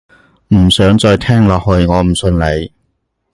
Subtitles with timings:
[0.47, 2.71] 唔想再聽落去，我唔信你